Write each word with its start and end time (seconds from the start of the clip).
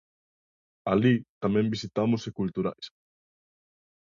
Alí 0.91 1.13
tamén 1.43 1.71
visitamos 1.73 2.21
e 2.29 2.31
culturais. 2.39 2.85